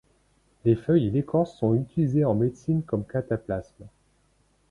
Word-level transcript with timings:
Les 0.65 0.75
feuilles 0.75 1.09
et 1.09 1.09
l'écorce 1.11 1.55
sont 1.59 1.75
utilisées 1.75 2.25
en 2.25 2.33
médecine 2.33 2.81
comme 2.81 3.05
cataplasme. 3.05 3.85